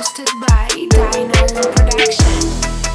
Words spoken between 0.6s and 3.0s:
Dino Production.